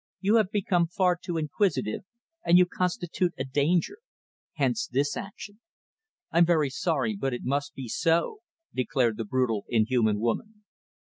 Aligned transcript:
"You 0.19 0.37
have 0.37 0.49
become 0.49 0.87
far 0.87 1.15
too 1.15 1.37
inquisitive, 1.37 2.01
and 2.43 2.57
you 2.57 2.65
constitute 2.65 3.33
a 3.37 3.43
danger 3.43 3.99
hence 4.53 4.87
this 4.87 5.15
action. 5.15 5.59
I'm 6.31 6.43
very 6.43 6.71
sorry, 6.71 7.15
but 7.15 7.35
it 7.35 7.41
must 7.43 7.75
be 7.75 7.87
so," 7.87 8.39
declared 8.73 9.17
the 9.17 9.25
brutal, 9.25 9.63
inhuman 9.69 10.19
woman. 10.19 10.63